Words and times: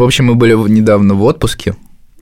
В 0.00 0.02
общем, 0.02 0.24
мы 0.24 0.34
были 0.34 0.54
недавно 0.54 1.12
в 1.12 1.22
отпуске, 1.24 1.74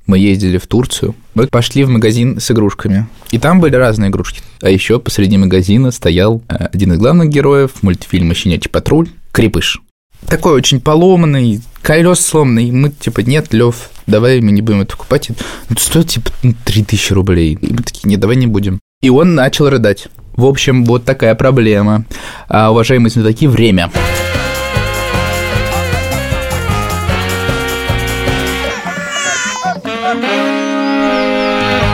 мы 0.05 0.19
ездили 0.19 0.59
в 0.59 0.67
Турцию, 0.67 1.15
мы 1.37 1.47
пошли 1.47 1.85
в 1.85 1.89
магазин 1.89 2.41
с 2.41 2.51
игрушками. 2.51 3.07
И 3.31 3.39
там 3.39 3.61
были 3.61 3.77
разные 3.77 4.11
игрушки. 4.11 4.41
А 4.61 4.69
еще 4.69 4.99
посреди 4.99 5.39
магазина 5.39 5.93
стоял 5.93 6.43
э, 6.49 6.57
один 6.73 6.95
из 6.95 6.99
главных 6.99 7.29
героев 7.29 7.81
мультфильма 7.83 8.35
«Щенячий 8.35 8.69
патруль»– 8.69 9.11
Крепыш. 9.31 9.81
Такой 10.27 10.55
очень 10.55 10.81
поломанный, 10.81 11.61
колес 11.81 12.19
сломанный. 12.19 12.73
Мы 12.73 12.91
типа, 12.91 13.21
нет, 13.21 13.53
Лев, 13.53 13.91
давай 14.09 14.41
мы 14.41 14.51
не 14.51 14.61
будем 14.61 14.81
это 14.81 14.97
покупать. 14.97 15.31
Это 15.71 15.81
стоит 15.81 16.09
типа 16.09 16.33
3000 16.65 17.13
рублей. 17.13 17.59
И 17.61 17.73
мы 17.73 17.85
такие, 17.85 18.09
нет, 18.09 18.19
давай 18.19 18.35
не 18.35 18.49
будем. 18.49 18.81
И 19.03 19.09
он 19.09 19.37
начал 19.37 19.71
рыдать. 19.71 20.09
В 20.35 20.47
общем, 20.47 20.85
вот 20.85 21.05
такая 21.05 21.37
проблема. 21.37 22.07
А, 22.49 22.73
уважаемые 22.73 23.13
знатоки, 23.13 23.47
время. 23.47 23.93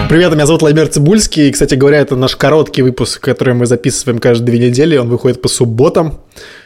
Привет, 0.09 0.33
меня 0.33 0.47
зовут 0.47 0.63
Владимир 0.63 0.87
Цибульский. 0.87 1.49
И, 1.49 1.51
кстати 1.51 1.75
говоря, 1.75 1.99
это 1.99 2.15
наш 2.15 2.37
короткий 2.37 2.83
выпуск, 2.83 3.21
который 3.21 3.55
мы 3.55 3.67
записываем 3.67 4.21
каждые 4.21 4.47
две 4.57 4.69
недели. 4.69 4.97
Он 4.97 5.09
выходит 5.09 5.43
по 5.43 5.49
субботам. 5.49 6.21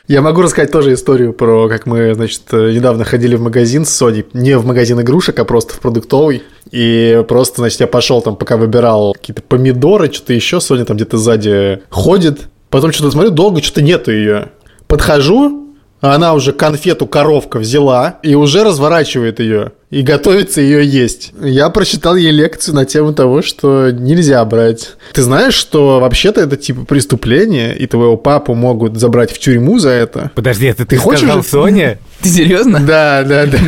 Я 0.07 0.21
могу 0.21 0.43
рассказать 0.43 0.71
тоже 0.71 0.93
историю 0.93 1.33
про, 1.33 1.67
как 1.71 1.87
мы, 1.87 2.13
значит, 2.15 2.43
недавно 2.53 3.05
ходили 3.05 3.37
в 3.37 3.41
магазин 3.41 3.87
с 3.87 3.91
Соней. 3.91 4.27
Не 4.35 4.59
в 4.59 4.67
магазин 4.67 5.01
игрушек, 5.01 5.39
а 5.39 5.47
просто 5.47 5.73
в 5.73 5.81
продуктовый. 5.81 6.43
И 6.71 7.25
просто, 7.27 7.63
значит, 7.63 7.81
я 7.81 7.87
пошел 7.87 8.21
там, 8.21 8.37
пока 8.37 8.59
выбирал 8.59 9.15
какие-то 9.15 9.41
помидоры, 9.41 10.13
что-то 10.13 10.35
еще. 10.35 10.61
Соня 10.61 10.85
там 10.85 10.97
где-то 10.97 11.17
сзади 11.17 11.81
ходит. 11.89 12.49
Потом 12.69 12.93
что-то 12.93 13.13
смотрю, 13.13 13.31
долго 13.31 13.63
что-то 13.63 13.81
нету 13.81 14.13
ее. 14.13 14.51
Подхожу, 14.87 15.68
она 16.01 16.35
уже 16.35 16.53
конфету 16.53 17.07
коровка 17.07 17.59
взяла 17.59 18.19
и 18.23 18.35
уже 18.35 18.65
разворачивает 18.65 19.41
ее 19.41 19.73
и 19.91 20.03
готовится 20.03 20.61
ее 20.61 20.85
есть. 20.87 21.33
Я 21.41 21.71
прочитал 21.71 22.15
ей 22.15 22.31
лекцию 22.31 22.75
на 22.75 22.85
тему 22.85 23.15
того, 23.15 23.41
что 23.41 23.91
нельзя 23.91 24.45
брать. 24.45 24.97
Ты 25.15 25.23
знаешь, 25.23 25.55
что 25.55 25.99
вообще-то 26.01 26.43
это 26.43 26.57
типа 26.57 26.85
преступление, 26.85 27.77
и 27.77 27.87
твоего 27.87 28.17
папу 28.17 28.55
могут 28.55 28.99
забрать 28.99 29.33
в 29.33 29.39
тюрьму 29.39 29.79
за 29.79 29.91
это? 29.91 30.31
Подожди, 30.35 30.67
это 30.67 30.85
ты, 30.85 30.97
ты 30.97 30.97
хочешь 30.99 31.21
сказал 31.21 31.43
Соня? 31.43 31.99
Ты 32.23 32.29
серьезно? 32.31 32.81
Да, 32.81 33.23
да, 33.25 33.47
да. 33.47 33.59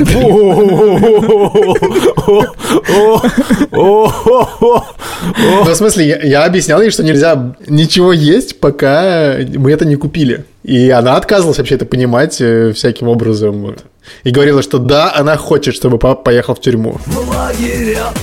Ну, 3.70 5.64
в 5.64 5.74
смысле, 5.74 6.20
я 6.24 6.44
объяснял 6.44 6.80
ей, 6.80 6.90
что 6.90 7.02
нельзя 7.04 7.54
ничего 7.68 8.12
есть, 8.12 8.60
пока 8.60 9.36
мы 9.54 9.70
это 9.70 9.84
не 9.84 9.96
купили. 9.96 10.44
И 10.62 10.90
она 10.90 11.16
отказывалась 11.16 11.58
вообще 11.58 11.76
это 11.76 11.86
понимать 11.86 12.40
э, 12.40 12.72
всяким 12.72 13.08
образом. 13.08 13.76
И 14.24 14.30
говорила, 14.30 14.62
что 14.62 14.78
да, 14.78 15.12
она 15.14 15.36
хочет, 15.36 15.74
чтобы 15.74 15.98
папа 15.98 16.22
поехал 16.22 16.54
в 16.54 16.60
тюрьму. 16.60 16.98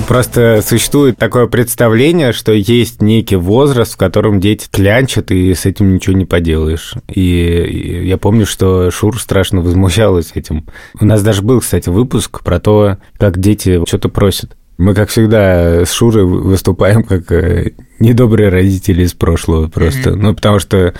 Просто 0.07 0.61
существует 0.65 1.17
такое 1.17 1.47
представление, 1.47 2.33
что 2.33 2.51
есть 2.51 3.01
некий 3.01 3.35
возраст, 3.35 3.93
в 3.93 3.97
котором 3.97 4.39
дети 4.39 4.67
клянчат, 4.71 5.31
и 5.31 5.53
с 5.53 5.65
этим 5.65 5.95
ничего 5.95 6.15
не 6.15 6.25
поделаешь. 6.25 6.93
И 7.07 8.03
я 8.05 8.17
помню, 8.17 8.45
что 8.45 8.91
Шур 8.91 9.19
страшно 9.19 9.61
возмущалась 9.61 10.31
этим. 10.33 10.65
У 10.99 11.05
нас 11.05 11.23
даже 11.23 11.41
был, 11.41 11.61
кстати, 11.61 11.89
выпуск 11.89 12.43
про 12.43 12.59
то, 12.59 12.97
как 13.17 13.39
дети 13.39 13.81
что-то 13.87 14.09
просят. 14.09 14.55
Мы, 14.77 14.93
как 14.93 15.09
всегда, 15.09 15.85
с 15.85 15.91
Шурой 15.91 16.25
выступаем 16.25 17.03
как 17.03 17.31
э, 17.31 17.71
недобрые 17.99 18.49
родители 18.49 19.03
из 19.03 19.13
прошлого 19.13 19.67
просто. 19.67 20.11
Mm-hmm. 20.11 20.15
Ну, 20.15 20.35
потому 20.35 20.59
что 20.59 20.93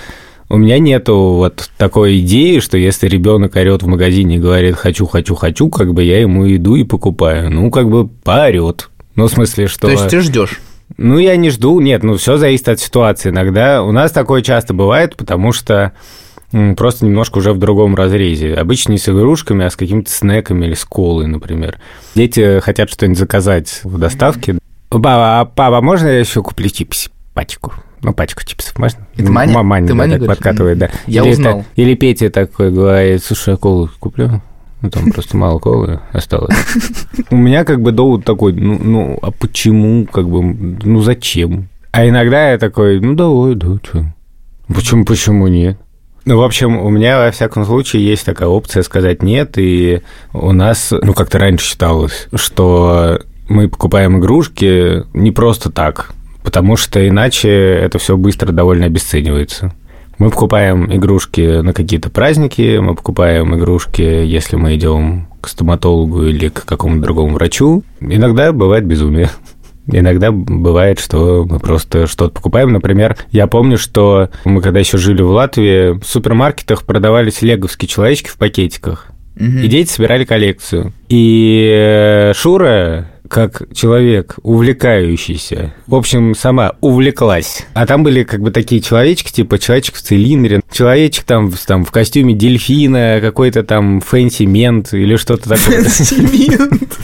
у 0.50 0.58
меня 0.58 0.80
нету 0.80 1.16
вот 1.34 1.70
такой 1.78 2.20
идеи, 2.20 2.60
что 2.60 2.78
если 2.78 3.08
ребенок 3.08 3.56
орет 3.56 3.84
в 3.84 3.88
магазине 3.88 4.38
и 4.38 4.40
говорит 4.40 4.76
«хочу, 4.76 5.06
хочу, 5.06 5.36
хочу», 5.36 5.70
как 5.70 5.94
бы 5.94 6.04
я 6.04 6.22
ему 6.22 6.48
иду 6.54 6.76
и 6.76 6.84
покупаю. 6.84 7.52
Ну, 7.52 7.70
как 7.70 7.90
бы 7.90 8.08
поорет. 8.08 8.90
Ну, 9.16 9.28
в 9.28 9.32
смысле, 9.32 9.68
что... 9.68 9.88
То 9.88 9.92
есть 9.92 10.08
ты 10.08 10.22
ждешь? 10.22 10.62
Ну, 10.96 11.18
я 11.18 11.36
не 11.36 11.50
жду, 11.50 11.80
нет, 11.82 12.04
ну, 12.04 12.16
все 12.16 12.38
зависит 12.38 12.70
от 12.70 12.80
ситуации. 12.80 13.30
Иногда 13.30 13.84
у 13.84 13.92
нас 13.92 14.12
такое 14.12 14.42
часто 14.42 14.74
бывает, 14.74 15.18
потому 15.18 15.52
что 15.52 15.92
просто 16.78 17.06
немножко 17.06 17.40
уже 17.40 17.52
в 17.52 17.58
другом 17.58 17.96
разрезе. 17.96 18.54
Обычно 18.54 18.94
не 18.94 18.98
с 18.98 19.10
игрушками, 19.10 19.66
а 19.66 19.70
с 19.70 19.76
какими-то 19.76 20.10
снеками 20.10 20.66
или 20.66 20.76
с 20.76 20.86
колой, 20.86 21.28
например. 21.28 21.78
Дети 22.16 22.62
хотят 22.62 22.90
что-нибудь 22.90 23.20
заказать 23.20 23.82
в 23.84 23.98
доставке. 23.98 24.58
Папа, 24.90 25.42
а, 25.42 25.46
папа, 25.46 25.82
можно 25.82 26.08
я 26.08 26.20
еще 26.20 26.42
куплю 26.42 26.70
чипсы? 26.70 27.10
Пачку. 27.34 27.74
Ну, 28.02 28.14
пачку 28.14 28.44
чипсов 28.46 28.78
можно? 28.78 29.08
Это 29.16 29.32
Маня? 29.32 29.64
Маня, 29.64 29.88
Ты 29.88 29.94
да, 29.94 29.98
Маня 29.98 30.20
так 30.20 30.28
подкатывает, 30.28 30.78
да. 30.78 30.90
Я 31.08 31.24
или 31.24 31.32
узнал. 31.32 31.60
Это, 31.60 31.68
или 31.76 31.96
Петя 31.96 32.30
такой 32.30 32.72
говорит, 32.72 33.24
слушай, 33.24 33.52
я 33.52 33.58
колу 33.58 33.90
куплю? 34.00 34.42
Ну, 34.82 34.90
там 34.92 35.12
просто 35.12 35.36
мало 35.38 35.58
колы 35.58 36.00
осталось. 36.12 36.56
У 37.32 37.36
меня 37.36 37.64
как 37.64 37.82
бы 37.82 37.92
довод 37.92 38.26
такой, 38.26 38.54
ну, 38.54 38.78
ну, 38.80 39.20
а 39.22 39.32
почему, 39.32 40.06
как 40.06 40.30
бы, 40.30 40.44
ну, 40.44 41.02
зачем? 41.02 41.70
А 41.92 42.08
иногда 42.08 42.52
я 42.52 42.60
такой, 42.60 43.00
ну, 43.00 43.16
давай, 43.16 43.56
да, 43.56 43.78
что? 43.84 44.06
Почему, 44.68 45.04
почему 45.04 45.48
нет? 45.48 45.80
Ну, 46.26 46.38
в 46.38 46.44
общем, 46.44 46.78
у 46.78 46.90
меня, 46.90 47.20
во 47.20 47.32
всяком 47.32 47.66
случае, 47.66 48.06
есть 48.06 48.26
такая 48.26 48.50
опция 48.50 48.84
сказать 48.84 49.24
нет, 49.24 49.58
и 49.58 50.02
у 50.34 50.52
нас, 50.52 50.92
ну, 50.92 51.14
как-то 51.14 51.40
раньше 51.40 51.66
считалось, 51.66 52.28
что 52.36 53.22
мы 53.48 53.70
покупаем 53.70 54.20
игрушки 54.20 55.06
не 55.14 55.32
просто 55.32 55.72
так, 55.72 56.12
потому 56.48 56.78
что 56.78 57.06
иначе 57.06 57.50
это 57.50 58.00
все 58.00 58.16
быстро 58.16 58.54
довольно 58.54 58.86
обесценивается. 58.86 59.74
Мы 60.18 60.30
покупаем 60.30 60.90
игрушки 60.96 61.60
на 61.60 61.74
какие-то 61.74 62.10
праздники, 62.10 62.78
мы 62.78 62.96
покупаем 62.96 63.54
игрушки, 63.54 64.02
если 64.02 64.56
мы 64.56 64.74
идем 64.78 65.28
к 65.42 65.50
стоматологу 65.50 66.24
или 66.24 66.48
к 66.48 66.64
какому-то 66.64 67.02
другому 67.02 67.34
врачу. 67.34 67.84
Иногда 68.00 68.54
бывает 68.54 68.86
безумие. 68.86 69.30
Иногда 69.92 70.32
бывает, 70.32 71.02
что 71.02 71.46
мы 71.46 71.60
просто 71.60 72.08
что-то 72.08 72.36
покупаем. 72.36 72.72
Например, 72.72 73.18
я 73.32 73.48
помню, 73.48 73.78
что 73.78 74.30
мы 74.46 74.62
когда 74.62 74.80
еще 74.80 74.98
жили 74.98 75.22
в 75.22 75.32
Латвии, 75.32 76.00
в 76.00 76.06
супермаркетах 76.06 76.86
продавались 76.86 77.42
леговские 77.42 77.90
человечки 77.90 78.30
в 78.30 78.38
пакетиках. 78.38 79.08
Угу. 79.36 79.44
И 79.44 79.68
дети 79.68 79.90
собирали 79.90 80.24
коллекцию. 80.24 80.94
И 81.10 81.70
э, 81.76 82.32
Шура, 82.34 83.08
как 83.30 83.64
человек, 83.74 84.36
увлекающийся, 84.44 85.74
в 85.86 85.96
общем, 85.96 86.36
сама 86.36 86.74
увлеклась. 86.82 87.66
А 87.74 87.86
там 87.86 88.04
были 88.04 88.24
как 88.24 88.42
бы 88.42 88.52
такие 88.52 88.82
человечки, 88.82 89.32
типа 89.32 89.60
человечек 89.60 89.96
в 89.96 90.02
цилиндре, 90.02 90.62
человечек 90.72 91.26
там, 91.26 91.52
там 91.66 91.86
в 91.86 91.92
костюме 91.92 92.34
дельфина, 92.34 93.20
какой-то 93.22 93.64
там 93.64 94.02
fancy 94.02 94.59
man 94.59 94.94
или 94.94 95.16
что-то 95.16 95.50
такое. 95.50 95.84
Fancy 95.84 96.47
man. 96.47 96.98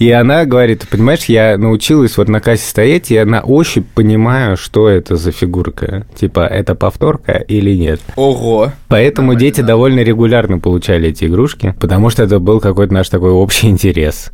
И 0.00 0.10
она 0.12 0.46
говорит, 0.46 0.88
понимаешь, 0.88 1.26
я 1.26 1.58
научилась 1.58 2.16
вот 2.16 2.26
на 2.26 2.40
кассе 2.40 2.66
стоять, 2.66 3.10
я 3.10 3.26
на 3.26 3.42
ощупь 3.42 3.86
понимаю, 3.94 4.56
что 4.56 4.88
это 4.88 5.16
за 5.16 5.30
фигурка. 5.30 6.06
Типа, 6.14 6.46
это 6.46 6.74
повторка 6.74 7.32
или 7.32 7.76
нет. 7.76 8.00
Ого. 8.16 8.72
Поэтому 8.88 9.32
Нормально, 9.32 9.40
дети 9.40 9.60
да. 9.60 9.66
довольно 9.66 10.00
регулярно 10.00 10.58
получали 10.58 11.10
эти 11.10 11.26
игрушки, 11.26 11.74
потому 11.78 12.08
что 12.08 12.22
это 12.22 12.38
был 12.38 12.60
какой-то 12.60 12.94
наш 12.94 13.10
такой 13.10 13.30
общий 13.30 13.66
интерес. 13.68 14.30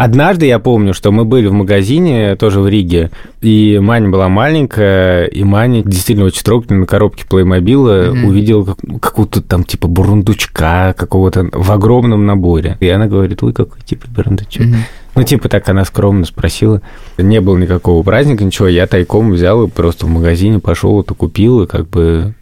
Однажды 0.00 0.46
я 0.46 0.58
помню, 0.58 0.94
что 0.94 1.12
мы 1.12 1.26
были 1.26 1.46
в 1.48 1.52
магазине, 1.52 2.34
тоже 2.36 2.60
в 2.60 2.68
Риге, 2.68 3.10
и 3.42 3.78
Маня 3.82 4.08
была 4.08 4.30
маленькая, 4.30 5.26
и 5.26 5.44
Маня 5.44 5.82
действительно 5.84 6.26
очень 6.26 6.42
трогательно 6.42 6.80
на 6.80 6.86
коробке 6.86 7.26
плеймобила 7.28 8.06
mm-hmm. 8.06 8.24
увидела 8.24 8.76
какую-то 8.98 9.42
там 9.42 9.64
типа 9.64 9.88
бурундучка 9.88 10.94
какого-то 10.96 11.50
в 11.52 11.70
огромном 11.70 12.24
наборе. 12.24 12.78
И 12.80 12.88
она 12.88 13.08
говорит, 13.08 13.42
ой, 13.42 13.52
какой 13.52 13.82
типа 13.82 14.06
бурундучок. 14.08 14.62
Mm-hmm. 14.62 14.76
Ну, 15.16 15.22
типа 15.22 15.50
так 15.50 15.68
она 15.68 15.84
скромно 15.84 16.24
спросила. 16.24 16.80
Не 17.18 17.42
было 17.42 17.58
никакого 17.58 18.02
праздника, 18.02 18.42
ничего. 18.42 18.68
Я 18.68 18.86
тайком 18.86 19.32
взял 19.32 19.64
и 19.64 19.68
просто 19.68 20.06
в 20.06 20.08
магазине 20.08 20.60
пошел, 20.60 21.02
это 21.02 21.12
купил, 21.12 21.64
и 21.64 21.66
как 21.66 21.90
бы 21.90 22.34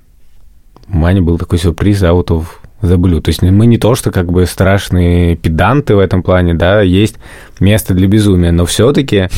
Мане 0.87 1.23
был 1.23 1.39
такой 1.39 1.59
сюрприз 1.59 2.03
out 2.05 2.27
of 2.27 2.45
blue. 2.83 3.21
То 3.21 3.31
есть 3.31 3.43
мы 3.43 3.67
не 3.67 3.79
то, 3.79 3.95
что 3.95 4.11
как 4.11 4.31
бы 4.31 4.47
страшные 4.47 5.37
педанты 5.37 5.95
в 5.95 5.99
этом 5.99 6.23
плане, 6.23 6.55
да, 6.55 6.81
есть 6.83 7.17
место 7.61 7.95
для 7.95 8.07
безумия, 8.07 8.53
но 8.53 8.67
все-таки... 8.67 9.29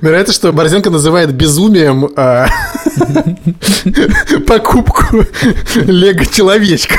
нравится, 0.10 0.32
что 0.32 0.52
Борзенко 0.52 0.90
называет 0.90 1.32
безумием 1.32 2.10
а, 2.16 2.48
покупку 4.46 5.24
лего-человечка. 5.74 6.96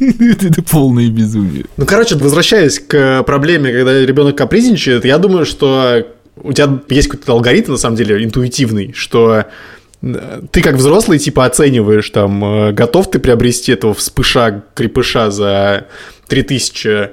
Это 0.00 0.62
полное 0.62 1.08
безумие. 1.08 1.64
Ну, 1.76 1.86
короче, 1.86 2.16
возвращаясь 2.16 2.78
к 2.78 3.22
проблеме, 3.24 3.72
когда 3.72 4.00
ребенок 4.00 4.36
капризничает, 4.36 5.04
я 5.04 5.18
думаю, 5.18 5.44
что 5.44 6.06
у 6.42 6.52
тебя 6.52 6.78
есть 6.88 7.08
какой-то 7.08 7.32
алгоритм, 7.32 7.72
на 7.72 7.78
самом 7.78 7.96
деле, 7.96 8.22
интуитивный, 8.24 8.92
что 8.94 9.44
ты 10.00 10.62
как 10.62 10.76
взрослый, 10.76 11.18
типа, 11.18 11.46
оцениваешь, 11.46 12.10
там, 12.10 12.44
э, 12.44 12.72
готов 12.72 13.10
ты 13.10 13.18
приобрести 13.18 13.72
этого 13.72 13.94
вспыша, 13.94 14.64
крепыша 14.74 15.30
за 15.30 15.86
3000 16.28 17.10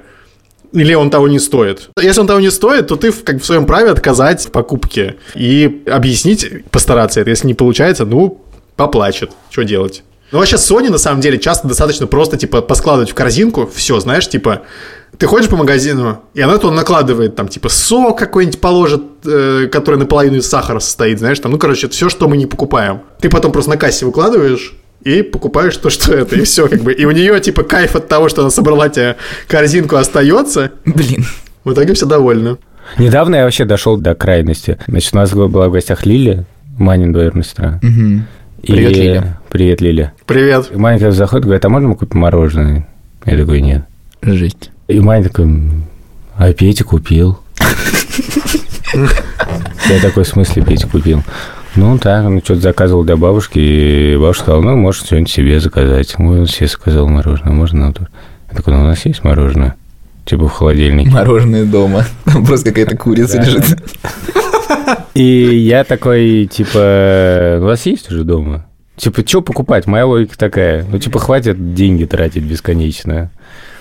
или 0.72 0.94
он 0.94 1.08
того 1.08 1.28
не 1.28 1.38
стоит. 1.38 1.90
Если 2.00 2.20
он 2.20 2.26
того 2.26 2.40
не 2.40 2.50
стоит, 2.50 2.88
то 2.88 2.96
ты 2.96 3.12
как 3.12 3.40
в 3.40 3.46
своем 3.46 3.64
праве 3.64 3.90
отказать 3.90 4.46
в 4.46 4.50
покупке 4.50 5.16
и 5.34 5.84
объяснить, 5.86 6.68
постараться 6.70 7.20
это. 7.20 7.30
Если 7.30 7.46
не 7.46 7.54
получается, 7.54 8.04
ну, 8.04 8.42
поплачет. 8.74 9.30
Что 9.50 9.62
делать? 9.62 10.02
Ну, 10.32 10.38
вообще, 10.38 10.56
Sony, 10.56 10.90
на 10.90 10.98
самом 10.98 11.20
деле, 11.20 11.38
часто 11.38 11.68
достаточно 11.68 12.08
просто, 12.08 12.36
типа, 12.36 12.60
поскладывать 12.60 13.12
в 13.12 13.14
корзинку, 13.14 13.70
все, 13.72 14.00
знаешь, 14.00 14.28
типа, 14.28 14.62
ты 15.18 15.26
ходишь 15.26 15.48
по 15.48 15.56
магазину, 15.56 16.20
и 16.34 16.40
она 16.40 16.58
туда 16.58 16.74
накладывает, 16.74 17.36
там, 17.36 17.48
типа, 17.48 17.68
сок 17.68 18.18
какой-нибудь 18.18 18.60
положит, 18.60 19.02
э, 19.26 19.68
который 19.70 19.96
наполовину 19.96 20.36
из 20.38 20.48
сахара 20.48 20.80
состоит, 20.80 21.18
знаешь, 21.18 21.38
там, 21.40 21.52
ну, 21.52 21.58
короче, 21.58 21.88
все, 21.88 22.08
что 22.08 22.28
мы 22.28 22.36
не 22.36 22.46
покупаем. 22.46 23.00
Ты 23.20 23.28
потом 23.28 23.52
просто 23.52 23.70
на 23.70 23.76
кассе 23.76 24.06
выкладываешь, 24.06 24.74
и 25.02 25.22
покупаешь 25.22 25.76
то, 25.76 25.90
что 25.90 26.14
это, 26.16 26.36
и 26.36 26.42
все, 26.44 26.68
как 26.68 26.80
бы. 26.82 26.92
И 26.92 27.04
у 27.04 27.10
нее, 27.10 27.38
типа, 27.40 27.62
кайф 27.62 27.94
от 27.96 28.08
того, 28.08 28.28
что 28.28 28.40
она 28.42 28.50
собрала 28.50 28.88
тебе 28.88 29.16
корзинку, 29.48 29.96
остается. 29.96 30.72
Блин. 30.84 31.24
В 31.64 31.72
итоге 31.72 31.94
все 31.94 32.06
довольны. 32.06 32.56
Недавно 32.98 33.36
я 33.36 33.44
вообще 33.44 33.64
дошел 33.64 33.96
до 33.96 34.14
крайности. 34.14 34.78
Значит, 34.86 35.14
у 35.14 35.16
нас 35.16 35.32
была 35.32 35.68
в 35.68 35.72
гостях 35.72 36.04
Лили, 36.04 36.44
Манин 36.78 37.12
двоюродная 37.12 37.44
сестра. 37.44 37.80
И- 38.62 38.72
Привет, 38.72 38.96
Лиля. 38.96 39.40
Привет, 39.50 39.80
Лиля. 39.80 40.12
Привет. 40.26 40.70
И 40.72 40.76
Маня 40.76 40.98
когда 40.98 41.12
заходит, 41.12 41.44
говорит, 41.44 41.64
а 41.64 41.68
можно 41.68 41.88
мы 41.88 41.96
купим 41.96 42.20
мороженое? 42.20 42.86
Я 43.26 43.36
такой, 43.38 43.60
нет. 43.60 43.84
Жесть. 44.22 44.70
И 44.88 45.00
Маня 45.00 45.24
такой, 45.24 45.44
«М, 45.46 45.84
а 46.36 46.52
Петя 46.52 46.84
купил. 46.84 47.38
Я 48.92 50.00
такой, 50.02 50.24
в 50.24 50.28
смысле 50.28 50.62
Петя 50.62 50.86
купил? 50.88 51.22
Ну, 51.76 51.98
так, 51.98 52.24
он 52.24 52.40
что-то 52.42 52.60
заказывал 52.60 53.02
для 53.02 53.16
бабушки, 53.16 53.58
и 53.58 54.16
бабушка 54.16 54.42
сказала, 54.44 54.62
ну, 54.62 54.76
может, 54.76 55.06
что-нибудь 55.06 55.30
себе 55.30 55.58
заказать. 55.58 56.14
Ой, 56.18 56.40
он 56.40 56.46
себе 56.46 56.68
заказал 56.68 57.08
мороженое, 57.08 57.52
можно 57.52 57.80
нам? 57.80 57.94
Я 58.50 58.56
такой, 58.56 58.74
ну, 58.74 58.82
у 58.82 58.84
нас 58.84 59.04
есть 59.04 59.24
мороженое? 59.24 59.74
Типа 60.24 60.48
в 60.48 60.52
холодильнике. 60.52 61.10
Мороженое 61.10 61.64
дома. 61.64 62.04
Там 62.24 62.46
просто 62.46 62.70
какая-то 62.70 62.96
курица 62.96 63.40
лежит. 63.40 63.64
И 65.14 65.22
я 65.22 65.84
такой, 65.84 66.46
типа, 66.50 67.58
у 67.60 67.64
вас 67.64 67.86
есть 67.86 68.10
уже 68.10 68.24
дома? 68.24 68.66
Типа, 68.96 69.26
что 69.26 69.42
покупать? 69.42 69.86
Моя 69.86 70.06
логика 70.06 70.38
такая. 70.38 70.84
Ну, 70.88 70.98
типа, 70.98 71.18
хватит 71.18 71.74
деньги 71.74 72.04
тратить 72.04 72.44
бесконечно. 72.44 73.30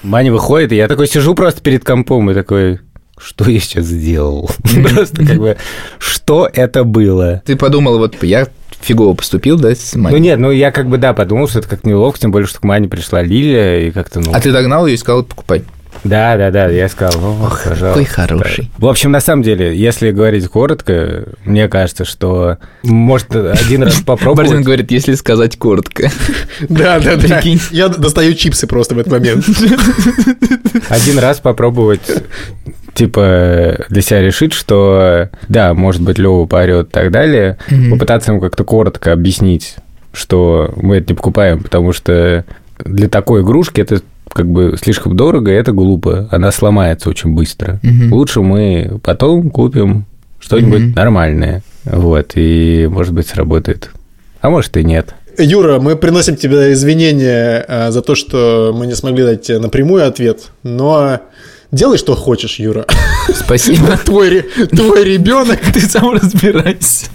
Маня 0.01 0.31
выходит, 0.31 0.71
и 0.71 0.75
я 0.75 0.87
такой 0.87 1.07
сижу 1.07 1.35
просто 1.35 1.61
перед 1.61 1.83
компом 1.85 2.29
и 2.31 2.33
такой, 2.33 2.79
что 3.17 3.49
я 3.49 3.59
сейчас 3.59 3.85
сделал? 3.85 4.49
Просто 4.93 5.25
как 5.25 5.37
бы, 5.37 5.57
что 5.99 6.49
это 6.51 6.83
было? 6.83 7.41
Ты 7.45 7.55
подумал, 7.55 7.97
вот 7.99 8.21
я 8.23 8.47
фигово 8.81 9.13
поступил, 9.13 9.57
да, 9.57 9.73
с 9.73 9.93
Ну 9.93 10.01
Маней? 10.03 10.19
нет, 10.19 10.39
ну 10.39 10.51
я 10.51 10.71
как 10.71 10.89
бы, 10.89 10.97
да, 10.97 11.13
подумал, 11.13 11.47
что 11.47 11.59
это 11.59 11.69
как 11.69 11.85
неловко, 11.85 12.19
тем 12.19 12.31
более, 12.31 12.47
что 12.47 12.59
к 12.59 12.63
Мане 12.63 12.89
пришла 12.89 13.21
Лилия, 13.21 13.87
и 13.87 13.91
как-то, 13.91 14.19
ну... 14.19 14.31
А 14.33 14.41
ты 14.41 14.51
догнал 14.51 14.85
ее 14.87 14.95
и 14.95 14.97
сказал, 14.97 15.23
покупай. 15.23 15.63
Да, 16.03 16.35
да, 16.35 16.51
да, 16.51 16.67
я 16.67 16.89
сказал, 16.89 17.19
ну, 17.21 17.47
пожалуйста. 17.49 17.87
Какой 17.87 18.05
хороший. 18.05 18.71
В 18.77 18.87
общем, 18.87 19.11
на 19.11 19.21
самом 19.21 19.41
деле, 19.41 19.75
если 19.75 20.11
говорить 20.11 20.47
коротко, 20.47 21.25
мне 21.45 21.69
кажется, 21.69 22.03
что 22.03 22.57
может 22.83 23.33
один 23.35 23.83
раз 23.83 24.01
попробовать... 24.05 24.49
Борзин 24.49 24.63
говорит, 24.63 24.91
если 24.91 25.13
сказать 25.15 25.57
коротко. 25.57 26.09
Да, 26.69 26.99
да, 26.99 27.15
да. 27.15 27.39
Прикинь. 27.39 27.59
Я 27.71 27.87
достаю 27.89 28.33
чипсы 28.33 28.67
просто 28.67 28.95
в 28.95 28.99
этот 28.99 29.13
момент. 29.13 29.45
один 30.89 31.19
раз 31.19 31.39
попробовать, 31.39 32.01
типа, 32.93 33.85
для 33.89 34.01
себя 34.01 34.21
решить, 34.21 34.53
что, 34.53 35.29
да, 35.47 35.73
может 35.73 36.01
быть, 36.01 36.17
Лёва 36.17 36.45
поорет 36.45 36.87
и 36.87 36.91
так 36.91 37.11
далее, 37.11 37.57
попытаться 37.89 38.31
ему 38.31 38.41
как-то 38.41 38.63
коротко 38.63 39.13
объяснить, 39.13 39.75
что 40.11 40.73
мы 40.75 40.97
это 40.97 41.09
не 41.09 41.15
покупаем, 41.15 41.63
потому 41.63 41.93
что 41.93 42.45
для 42.79 43.09
такой 43.09 43.41
игрушки 43.41 43.81
это 43.81 44.01
как 44.33 44.47
бы 44.49 44.75
слишком 44.81 45.15
дорого, 45.15 45.51
и 45.51 45.55
это 45.55 45.71
глупо. 45.71 46.27
Она 46.31 46.51
сломается 46.51 47.09
очень 47.09 47.33
быстро. 47.35 47.79
Мгм. 47.83 48.11
Лучше 48.13 48.41
мы 48.41 48.99
потом 49.03 49.49
купим 49.51 50.05
что-нибудь 50.39 50.81
Мгм. 50.81 50.93
нормальное. 50.95 51.61
Вот, 51.85 52.31
и, 52.35 52.87
может 52.91 53.13
быть, 53.13 53.27
сработает. 53.27 53.89
А 54.41 54.49
может 54.49 54.75
и 54.77 54.83
нет. 54.83 55.13
Юра, 55.37 55.79
мы 55.79 55.95
приносим 55.95 56.35
тебе 56.35 56.73
извинения 56.73 57.65
э, 57.67 57.91
за 57.91 58.01
то, 58.01 58.15
что 58.15 58.73
мы 58.77 58.85
не 58.87 58.93
смогли 58.95 59.23
дать 59.23 59.41
тебе 59.41 59.59
напрямую 59.59 60.05
ответ, 60.07 60.49
но 60.61 61.21
делай, 61.71 61.97
что 61.97 62.15
хочешь, 62.15 62.59
Юра. 62.59 62.85
Спасибо. 63.33 63.97
Твой, 64.05 64.29
ре- 64.29 64.45
твой 64.67 65.03
ребенок. 65.03 65.59
Ты 65.73 65.79
сам 65.81 66.11
разбирайся. 66.11 67.07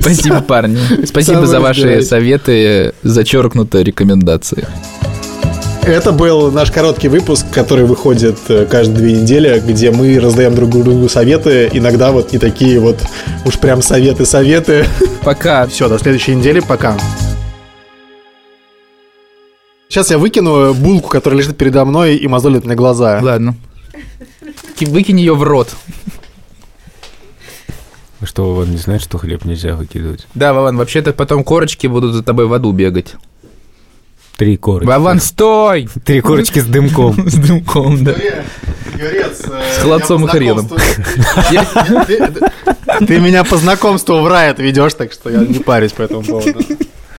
Спасибо, 0.00 0.40
парни. 0.42 0.78
Спасибо 1.06 1.46
за 1.46 1.60
ваши 1.60 2.02
советы, 2.02 2.92
зачеркнутые 3.02 3.82
рекомендации. 3.84 4.66
Это 5.86 6.10
был 6.10 6.50
наш 6.50 6.72
короткий 6.72 7.06
выпуск, 7.08 7.46
который 7.52 7.84
выходит 7.84 8.38
э, 8.48 8.66
каждые 8.66 8.98
две 8.98 9.12
недели, 9.12 9.62
где 9.64 9.92
мы 9.92 10.18
раздаем 10.18 10.54
друг 10.54 10.70
другу 10.70 11.08
советы. 11.08 11.70
Иногда 11.72 12.10
вот 12.10 12.32
не 12.32 12.38
такие 12.40 12.80
вот 12.80 12.98
уж 13.44 13.56
прям 13.58 13.82
советы-советы. 13.82 14.84
Пока. 15.22 15.66
Все, 15.68 15.88
до 15.88 15.98
следующей 15.98 16.34
недели. 16.34 16.58
Пока. 16.58 16.96
Сейчас 19.88 20.10
я 20.10 20.18
выкину 20.18 20.74
булку, 20.74 21.08
которая 21.08 21.38
лежит 21.38 21.56
передо 21.56 21.84
мной 21.84 22.16
и 22.16 22.26
мозолит 22.26 22.64
мне 22.64 22.74
глаза. 22.74 23.20
Ладно. 23.22 23.54
Ки- 24.76 24.86
Выкинь 24.86 25.20
ее 25.20 25.36
в 25.36 25.42
рот. 25.44 25.68
Что, 28.24 28.48
Вован, 28.48 28.72
не 28.72 28.78
знаешь, 28.78 29.02
что 29.02 29.18
хлеб 29.18 29.44
нельзя 29.44 29.76
выкидывать? 29.76 30.26
Да, 30.34 30.52
Вован, 30.52 30.76
вообще-то 30.76 31.12
потом 31.12 31.44
корочки 31.44 31.86
будут 31.86 32.12
за 32.14 32.24
тобой 32.24 32.46
в 32.46 32.52
аду 32.52 32.72
бегать. 32.72 33.14
Три 34.36 34.58
корочки. 34.58 34.86
Вован, 34.86 35.20
стой! 35.20 35.88
Три 36.04 36.20
корочки 36.20 36.58
с 36.58 36.66
дымком. 36.66 37.14
С 37.28 37.34
дымком, 37.34 38.04
да. 38.04 38.14
Юрец, 38.98 39.42
С 39.74 39.82
холодцом 39.82 40.26
и 40.26 40.28
хреном. 40.28 40.68
Ты 43.06 43.20
меня 43.20 43.44
по 43.44 43.56
знакомству 43.56 44.20
в 44.20 44.28
рай 44.28 44.50
отведешь, 44.50 44.94
так 44.94 45.12
что 45.12 45.30
я 45.30 45.38
не 45.38 45.58
парюсь 45.58 45.92
по 45.92 46.02
этому 46.02 46.22
поводу. 46.22 46.60